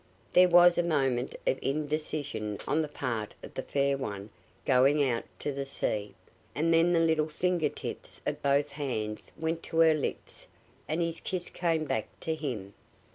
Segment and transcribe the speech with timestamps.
[0.33, 4.31] There was a moment of indecision on the part of the fair one
[4.65, 6.15] going out to sea,
[6.55, 10.47] and then the little finger tips of both hands went to her lips
[10.87, 12.73] and his kiss came back to him!